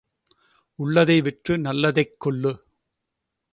[0.79, 2.53] உள்ளதை விற்று நல்லதைக் கொள்ளு.